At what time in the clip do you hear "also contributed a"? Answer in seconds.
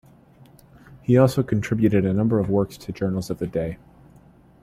1.15-2.11